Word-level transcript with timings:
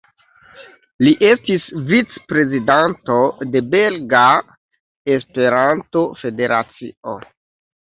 Li 1.07 1.11
estis 1.27 1.67
vic-prezidanto 1.89 3.19
de 3.57 3.63
Belga 3.75 4.23
Esperanto-Federacio. 5.19 7.17